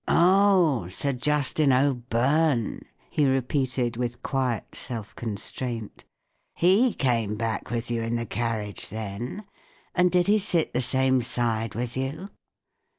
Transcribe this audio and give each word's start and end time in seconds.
"Oh, 0.07 0.87
Sir 0.87 1.13
Justin 1.13 1.71
O'Byrne!" 1.71 2.81
he 3.11 3.27
repeated, 3.27 3.97
with 3.97 4.23
quiet 4.23 4.73
self 4.73 5.15
constraint 5.15 6.05
He 6.55 6.95
came 6.95 7.35
back 7.35 7.69
with 7.69 7.91
you 7.91 8.01
in 8.01 8.15
the 8.15 8.25
carriage, 8.25 8.89
then? 8.89 9.45
And 9.93 10.09
did 10.09 10.25
he 10.25 10.39
sit 10.39 10.73
the 10.73 10.81
same 10.81 11.21
side 11.21 11.75
with 11.75 11.95
you 11.95 12.29